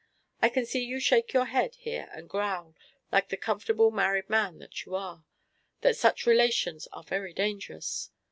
I 0.41 0.49
can 0.49 0.65
see 0.65 0.83
you 0.83 0.99
shake 0.99 1.31
your 1.31 1.45
head 1.45 1.75
here 1.75 2.09
and 2.11 2.27
growl, 2.27 2.73
like 3.11 3.29
the 3.29 3.37
comfortable 3.37 3.91
married 3.91 4.31
man 4.31 4.57
that 4.57 4.83
you 4.83 4.95
are, 4.95 5.25
that 5.81 5.95
such 5.95 6.25
relations 6.25 6.87
are 6.91 7.03
very 7.03 7.33
dangerous. 7.33 8.09